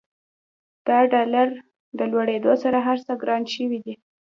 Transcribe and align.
د 0.87 0.89
ډالر 1.13 1.47
له 1.97 2.03
لوړېدولو 2.11 2.61
سره 2.63 2.77
هرڅه 2.87 3.11
ګران 3.21 3.43
شوي 3.55 3.79
دي. 3.85 3.93